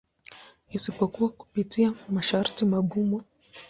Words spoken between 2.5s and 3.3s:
magumu.